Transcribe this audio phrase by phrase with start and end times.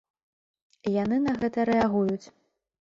[1.03, 2.21] Яны на гэта рэагуюць.